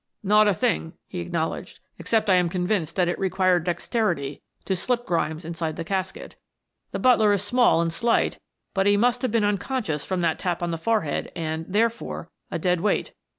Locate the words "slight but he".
7.93-8.97